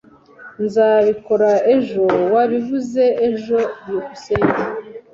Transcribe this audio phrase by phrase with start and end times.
[0.65, 4.61] "Nzabikora ejo." "Wabivuze ejo!" byukusenge